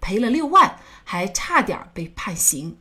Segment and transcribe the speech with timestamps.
[0.00, 0.78] 赔了六万。
[1.02, 2.76] 还差点被判刑。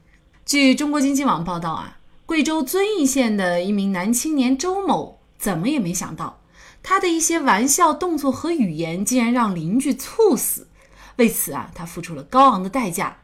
[0.45, 6.41] 据中国经济网报道啊，贵州遵义县的一名男青年周某，怎么也没想到，
[6.83, 10.67] 他的一些玩笑、动作和语言，竟然让邻居猝死。
[11.15, 13.21] 为此啊，他付出了高昂的代价。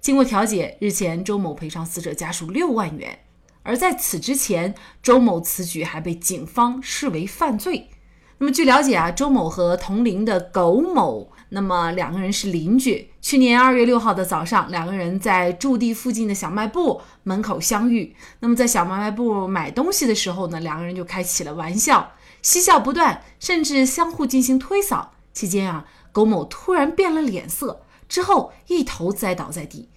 [0.00, 3.20] 经过调解，日前周某赔偿死者家属六万元。
[3.62, 7.90] 而在此之前，周某此举还被警方视为犯罪。
[8.38, 13.09] 那么据了解啊，周某和同龄的苟某，那么两个人是邻居。
[13.20, 18.16] 去年二月六号的早上，两个人在驻地附近的小卖部门口相遇。
[18.40, 25.08] 那么在小卖部买东西的时候呢，两个人就开起了玩笑，嬉笑不断，甚至相互进行推搡。
[25.32, 29.88] 期间啊，苟某突然变了脸色，之后一头栽倒在地。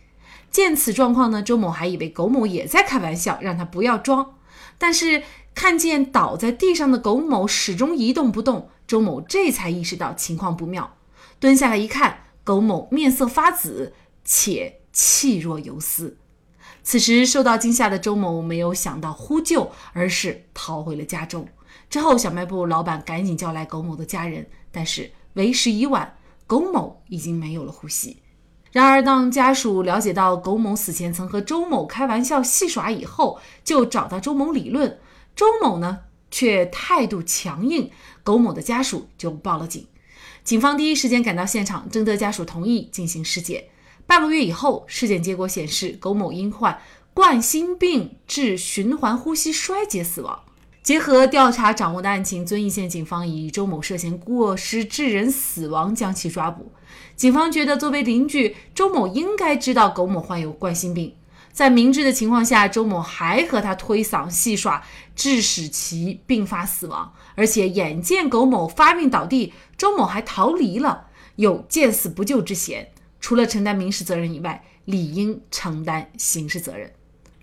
[0.51, 4.35] 见此状况呢，周某还以为苟某也在开玩笑，让他不要装。
[4.77, 5.23] 但是
[5.55, 10.97] 看见倒在地上的苟某始终一动不动，周某这才意识到情况不妙，
[11.39, 13.93] 蹲下来一看，苟某面色发紫，
[14.25, 16.17] 且气若游丝。
[16.83, 21.47] 此时受到惊吓的周某没有想到呼救，而是逃回了家中。
[21.89, 28.17] 之后，小卖部老板赶紧叫来苟某的家人，但是为时已晚，苟某已经没有了呼吸。
[28.71, 34.99] 然而，当家属了解到苟某死前曾和周某开玩笑戏耍以后，就找到周某理论。
[35.35, 37.91] 周某呢却态度强硬，
[38.23, 39.87] 苟某的家属就报了警。
[40.43, 43.63] 警方第一时间赶到现场，征得家属同意进行尸检。
[44.05, 46.77] 半个月以后，尸检结果显示，苟某因患
[47.13, 50.37] 冠心病致循环呼吸衰竭死亡。
[50.81, 56.69] 结合调查掌握的案情，遵义县警方以周某涉嫌过失致人死亡将其抓捕。
[57.15, 61.13] 警方觉得，作为邻居，周某应该知道苟某患有冠心病，
[61.53, 64.83] 在明知的情况下，周某还和他推搡戏耍，
[65.15, 67.13] 致使其病发死亡。
[67.35, 72.91] 而且眼见苟某发病倒地，周某还逃离了，有见死不救之嫌。
[73.21, 76.91] 除了承担民事责任以外，理应承担刑事责任。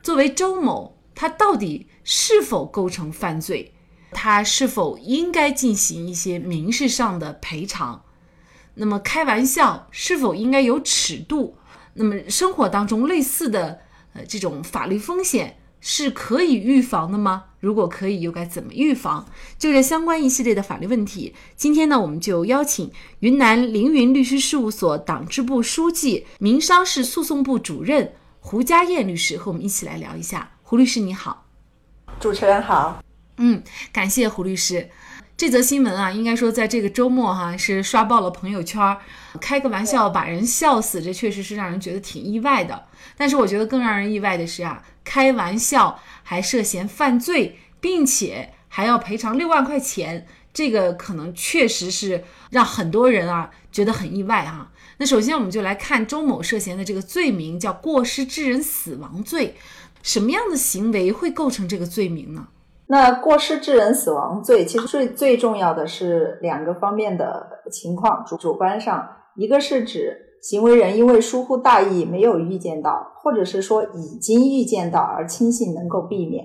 [0.03, 0.97] 作为周某。
[1.13, 3.75] 他到底是否构成犯罪？
[4.11, 8.05] 他是否应该进行一些民事上的赔偿？
[8.77, 11.59] 那么开玩笑是否应该有尺度？
[11.93, 13.81] 那么生活当中类似的
[14.13, 17.45] 呃这种法律风险是可以预防的吗？
[17.61, 19.27] 如果可以，又该怎么预防？
[19.59, 22.91] 就这相关一系列的法律问题，今天呢，我们就邀请
[23.21, 30.53] 云南凌云律师事务所党支部书记、民商事诉讼部主任胡佳燕律师和我们一起来聊一下。
[30.63, 31.47] 胡律师你好，
[32.19, 33.03] 主持人好，
[33.37, 34.89] 嗯，感谢胡律师。
[35.41, 38.95] 这则新闻啊，应该说在这个周末哈是刷爆了朋友圈，
[39.41, 42.85] 开个玩笑把人笑死，这确实是让人觉得挺意外的。
[43.17, 54.71] 但是我觉得更让人意外的是啊，开玩笑还涉嫌犯罪，并且还要赔偿六万块钱，这个可能确实是让很多人啊觉得很意外啊。
[54.99, 59.57] 那首先我们就来看周某涉嫌的这个罪名，叫过失致人死亡罪。
[60.03, 62.49] 什么样的行为会构成这个罪名呢？
[62.93, 76.45] 那过失致人死亡罪其实最最重要的是两个方面的情况，主主观上，一个是指行为人因为疏忽大意没有预见到，或者是说已经预见到而轻信能够避免。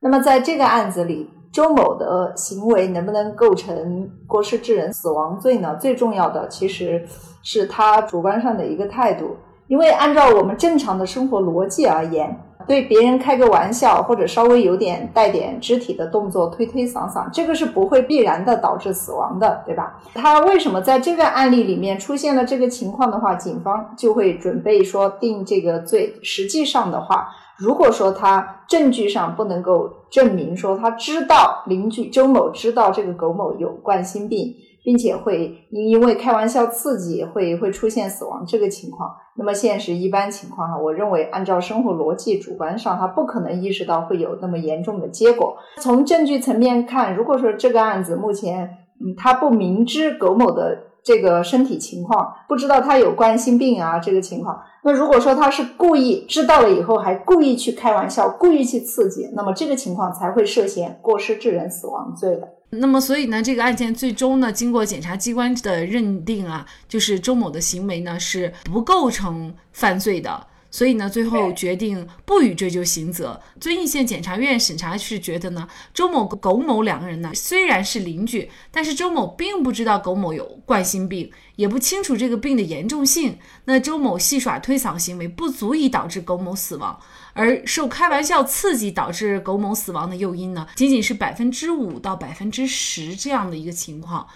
[0.00, 5.78] 那么在这个案子里，周某的行为能不能构成过失致人死亡罪呢？
[5.80, 7.02] 最重要的其实
[7.42, 9.34] 是他主观上的一个态度，
[9.66, 12.38] 因为按照我们正常的生活逻辑而言。
[12.66, 19.98] 对别人开个玩笑，或者稍微有点带点肢体的动作，推推搡搡，这个是不会必然的导致死亡的，对吧？
[20.14, 26.14] 他为什么在这个案例里面出现了这个情况的话，警方就会准备说定这个罪。
[26.22, 34.54] 实际上的话，如果说他证据上不能够证明说他知道邻居周某知道这个苟某有冠心病。
[34.86, 45.56] 并且会因因为开玩笑刺激会会出现死亡这个情况，那么现实一般情况哈，我认为按照生活逻辑主观上，他不可能意识到会有那么严重的结果。
[45.78, 48.62] 从证据层面看，如果说这个案子目前，
[49.04, 62.48] 嗯，他不明知苟某的这个身体情况，不知道他有冠心病啊这个情况，那如果说他是故意知道了以后还故意去开玩笑，故意去刺激，那么这个情况才会涉嫌过失致人死亡罪的。
[62.70, 70.48] 那么，所以呢，这个案件最终呢，经过检察机关的认定啊，就是周某的行为呢是不构成犯罪的。
[70.76, 73.40] 所以呢，最后决定不予追究刑责。
[73.58, 83.38] 遵义县检察院审查是觉得呢，周某、苟某两个人呢虽然是邻居，但是周某并不知道苟某有冠心病，也不清楚这个病的严重性。
[83.64, 87.00] 那周某戏耍推搡行为不足以导致苟某死亡，
[87.32, 94.26] 而受开玩笑刺激导致苟某死亡的诱因呢，仅仅是百分之五到百分之十这样的一个情况。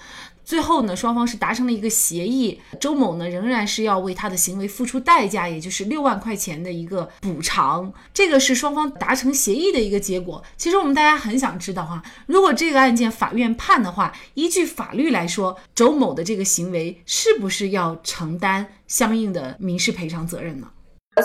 [0.51, 7.93] 最后呢，双方是达成了一个协议，周某呢仍然是要为他的行为付出代价，也就是六万块钱的一个补偿。
[8.13, 10.43] 这个是双方达成协议的一个结果。
[10.57, 20.67] 其实我们大家很想知道哈，如果这个案件法院判的话，依据法律来说，周某的这个行为是不是要承担相应的民事赔偿责任呢？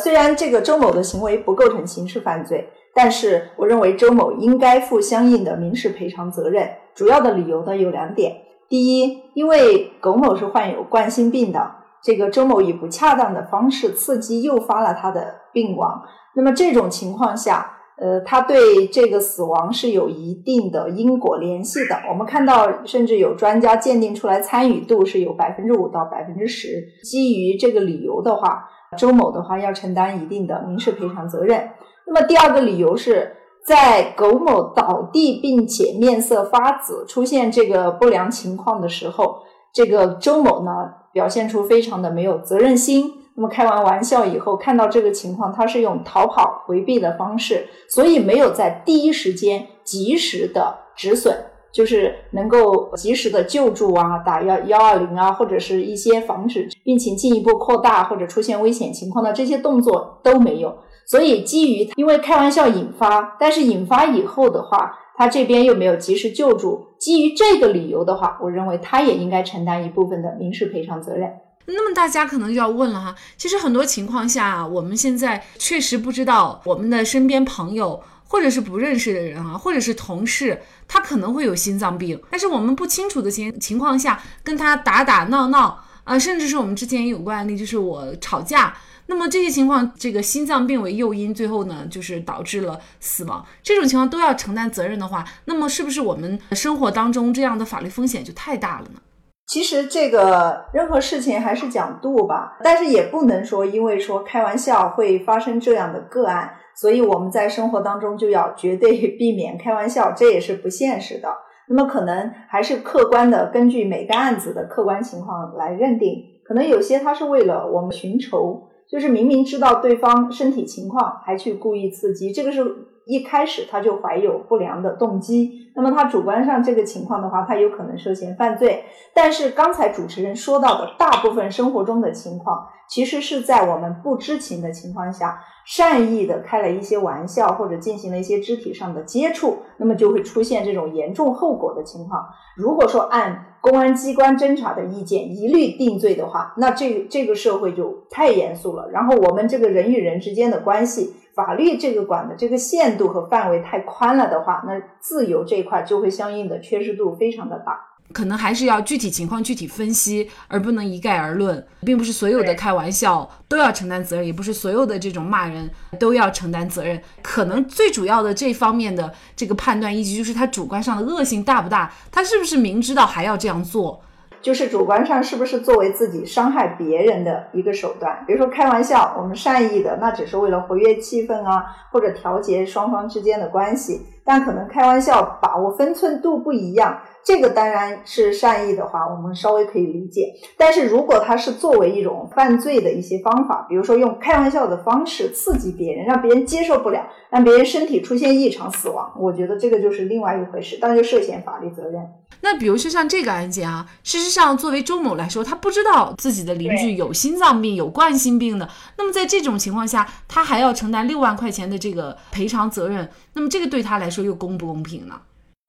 [0.03, 6.69] 虽然这个周某的行为不构成刑事犯罪，但是我认为周某应该负相应的民事赔偿责任。
[6.93, 8.44] 主要的理由呢有两点。
[8.67, 16.01] 第一，因为苟某是患有冠心病的，这个周某以不恰当的方式刺激诱发了他的病亡。
[16.35, 21.95] 那么这种情况下，呃，他对这个死亡是有一定的因果联系的。
[22.09, 26.83] 我们看到，甚至有专家鉴定出来参与度是有百分之五到百分之十。
[27.03, 28.67] 基于这个理由的话，
[28.97, 31.69] 周某的话要承担一定的民事赔偿责任。
[32.07, 33.35] 那么第二个理由是。
[33.65, 39.39] 在苟某倒地并且面色发紫、出现这个不良情况的时候，
[39.73, 40.71] 这个周某呢
[41.11, 43.11] 表现出非常的没有责任心。
[43.37, 51.35] 那么开完玩笑以后，看到这个情况，他是用逃跑回避的方式，所以没有在第一时间及时的止损，
[51.73, 60.77] 就是能够及时的救助啊，打幺幺二零啊，或者是一些防止病情进一步扩大或者出现危险情况的这些动作都没有。
[61.07, 71.31] 所以，基于因为开玩笑引发，但是引发以后的话，他这边又没有及时救助，基于这个理由的话，我认为他也应该承担一部分的民事赔偿责任。
[71.67, 88.75] 那么大家可能就要问了哈，其实很多情况下，我们现在确实不知道我们的身边朋友或者是不认识的人啊，或者是同事，他可能会有心脏病，但是我们不清楚的情情况下跟他打打闹闹啊，甚至是我们之前也有过案例，就是我吵架。
[89.07, 93.45] 那么这些情况，这个心脏病为诱因，最后呢就是导致了死亡。
[93.61, 98.99] 这种情况都要承担责任的话，那么是不是我们生活当中这样的法律风险就太大了呢？
[99.47, 111.29] 其实这个任何事情还是讲度吧，但是也不能说因为说开玩笑会发生这样的个案，所以我们在生活当中就要绝对避免开玩笑，这也是不现实的。
[111.69, 118.71] 那么可能还是客观的根据每个案子的客观情况来认定，可能有些他是为了我们寻仇。
[118.87, 125.71] 就是明明知道对方身体情况，还去故意刺激，这个是一开始他就怀有不良的动机。
[125.75, 128.85] 那么他主观上这个情况的话，他有可能涉嫌犯罪。
[129.13, 142.25] 但是刚才主持人说到的大部分生活中的情况，其实是在我们不知情的情况下，善意的开了一些玩笑，或者进行了一些肢体上的接触，那么就会出现这种严重后果的情况。
[142.55, 148.89] 如果说按公安机关侦查的意见一律定罪的话，那这这个社会就太严肃了。
[148.91, 157.79] 然后我们这个人与人之间的关系，法律这个管的这个限度和范围太宽了的话，那自由这一块就会相应的缺失度非常的大。
[158.13, 167.01] 可能还是要具体情况具体分析，而不能一概而论，并不是所有的开玩笑都要承担责任，也不是所有的这种骂人都要承担责任。
[167.23, 174.01] 可能最主要的这方面的这个判断依据，就是他主观上的恶性大不大，他是不是明知道还要这样做。
[174.45, 178.23] 就是主观上是不是作为自己伤害别人的一个手段？
[178.27, 184.05] 比如说开玩笑，我们善意的，那只是为了活跃气氛啊，或者调节双方之间的关系。
[184.25, 190.33] 但可能开玩笑把握分寸度不一样，这个当然是善意的话，我们稍微可以理解。
[190.57, 202.01] 但是如果他是作为一种犯罪的一些方法，比如说用开玩笑的方式刺激别人，让别人接受不了，让别人身体出现异常死亡，我觉得这个就是另外一回事，当然就涉嫌法律责任。
[202.41, 208.67] 那比如说像这个案件啊，事实上作为周某来说，他不知道自己的邻居有心脏病、有冠心病的，
[208.97, 215.15] 那么在这种情况下，他还要承担六万块钱的这个赔偿责任，那么这个对他来说说又公不公平呢？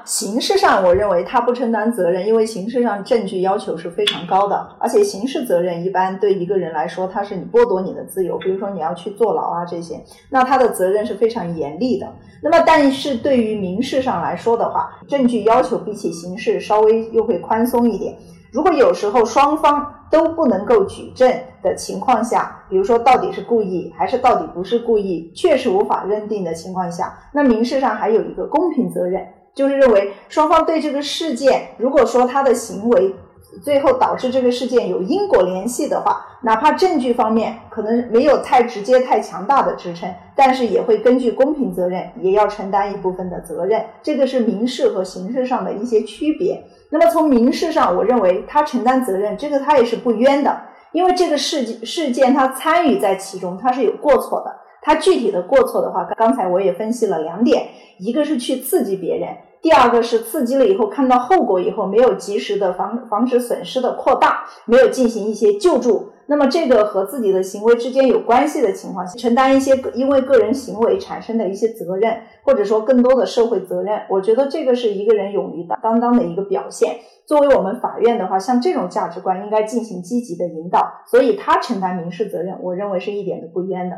[0.05, 10.01] 形式上，我认为他不承担责任，因为形式上证据要求是非常高的，而且刑事责任一般对一个人来说，他是你剥夺你的自由，比如说你要去坐牢啊这些，
[10.31, 12.07] 那他的责任是非常严厉的。
[12.41, 18.15] 那么，但是对于民事上来说的话，证据要求比起刑事稍微又会宽松一点。
[18.57, 21.31] 如果有时候双方都不能够举证
[21.63, 29.23] 的情况下，比如说到底是故意还是到底不是故意，确实无法认定的情况下，那民事上还有一个公平责任。
[29.55, 33.15] 就是认为双方对这个事件，如果说他的行为
[33.63, 43.85] 最后导致这个事件有因果联系的话，哪怕证据方面可能没有太直接、太强大的支撑，但是也会根据公平责任，也要承担一部分的责任。
[44.03, 46.63] 这个是民事和刑事上的一些区别。
[46.91, 50.57] 那么从民事上，我认为他承担责任，这个他也是不冤的，
[50.93, 54.55] 因为这个事事件他参与在其中，他是有过错的。
[54.83, 59.29] 他具体的过错的话，刚才我也分析了两点，一个是去刺激别人。
[59.61, 76.99] 第二个是刺激了以后，看到后果以后，没有及时的防防止损失的扩大，没有进行一些救助，那么这个和自己的行为之间有关系的情况下，承担一些因为个人行为产生的一些责任，或者说更多的社会责任，我觉得这个是一个人勇于担当的一个表现。
[77.27, 83.97] 作为我们法院的话，像这种价值观应该进行积极的引导，所以他承担民事责任，我认为是一点都不冤的。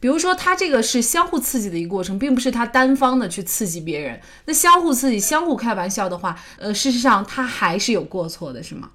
[0.00, 4.20] 比如说，他这个是相互刺激的一个过程，并不是他单方的去刺激别人。
[4.44, 8.90] 那相互刺激、相互开玩笑的话，呃，事实上他还是有过错的，是吗？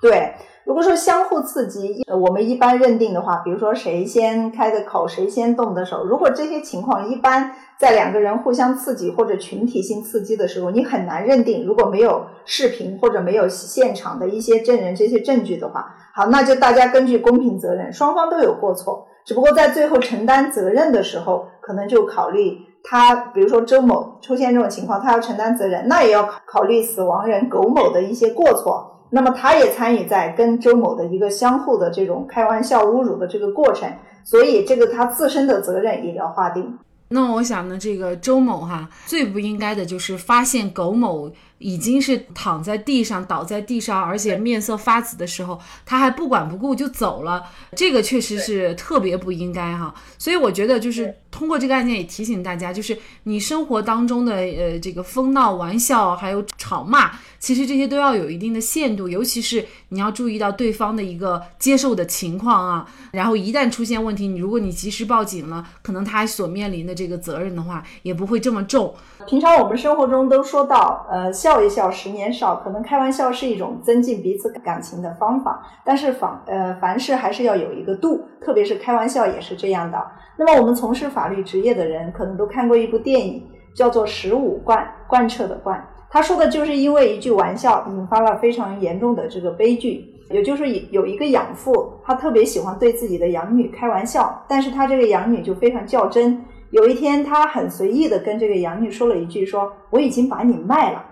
[0.00, 0.32] 对，
[0.64, 19.06] 如果说相互刺激，我们一般认定的话，比如说谁先开的口，谁先动的手，如果这些情况一般在两个人互相刺激或者群体性刺激的时候，你很难认定，如果没有视频或者没有现场的一些证人这些证据的话，好，那就大家根据公平责任，双方都有过错。
[19.26, 33.88] 只不过在最后承担责任的时候，可能就考虑他，比如说周某出现这种情况，他要承担责任，那也要考虑死亡人苟某的一些过错，那么他也参与在跟周某的一个相互的这种开玩笑、侮辱的这个过程，
[34.24, 36.76] 所以这个他自身的责任也要划定。
[37.10, 41.30] 那我想呢，这个周某哈最不应该的就是发现苟某。
[41.58, 47.44] 已经是躺在地上，倒在地上，而且面色发紫的时候，他还不管不顾就走了，
[47.76, 49.94] 这个确实是特别不应该哈。
[50.18, 62.86] 所以我觉得就是通过这个案件也提醒大家，就是你生活当中的呃这个疯闹玩笑还有吵骂，其实这些都要有一定的限度，尤其是你要注意到对方的一个接受的情况啊。
[63.12, 68.94] 然后一旦出现问题，你如果你及时报警了，可能他所面临的这个责任的话也不会这么重。
[69.26, 72.56] 平常我们生活中都说到，呃，笑一笑，十年少。
[72.64, 80.02] 可能开玩笑是一种增进彼此感情的方法，但是凡呃凡事还是要有一个度，特别是开玩笑也是这样的。
[80.38, 83.46] 那么我们从事法律职业的人，可能都看过一部电影，
[83.76, 85.86] 叫做《十五贯》，贯彻的贯。
[86.08, 90.02] 他说的就是因为一句玩笑，引发了非常严重的这个悲剧。
[90.30, 96.42] 也就是有一个养父，他特别喜欢对自己的养女开玩笑，但是他这个养女就非常较真。
[96.70, 101.04] 有一天，他很随意的跟这个养女说了一句：“说我已经把你卖了。”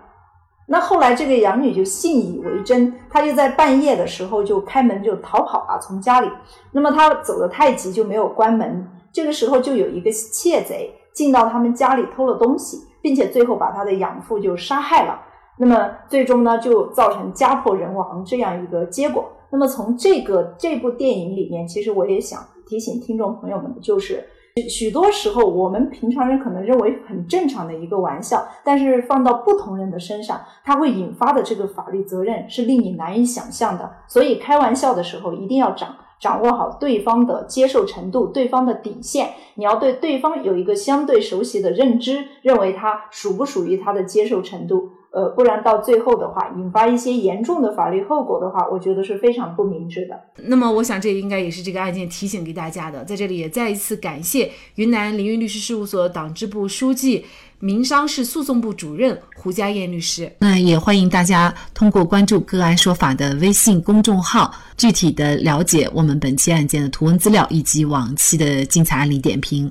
[0.66, 6.30] 那后来这个养女就信以为真，她就在半夜的时候就开门就逃跑了，从家里。
[6.70, 8.88] 那么她走得太急，就没有关门。
[9.12, 15.20] 这个时候就有一个窃贼进到他们家里偷了东西，并且最后把他的养父就杀害了。
[15.58, 19.28] 那么最终呢，就造成家破人亡这样一个结果。
[19.50, 24.24] 那么从这个这部电影里面，其实我也想提醒听众朋友们的就是。
[24.68, 33.90] 许多时候，我们平常人可能认为很正常的一个玩笑，但是放到不同人的身上，它会引发的这个法律责任是令你难以想象的。
[34.06, 39.30] 所以，开玩笑的时候一定要掌掌握好对方的接受程度、对方的底线。
[39.54, 44.90] 你要对对方有一个相对熟悉的认知，认为他属不属于他的接受程度。
[45.12, 50.18] 呃，不然到最后的话，引发一些严重的法律后果的话，我觉得是非常不明智的。
[50.48, 53.04] 那么，我想这应该也是这个案件提醒给大家的。
[53.04, 57.26] 在这里也再一次感谢云南凌云律师事务所党支部书记、
[57.58, 60.32] 民商事诉讼部主任胡家燕律师。
[60.38, 69.70] 那也欢迎大家通过关注“个案说法”的微信公众号，具体的了解我们本期案件的图文资料以及往期的精彩案例点评。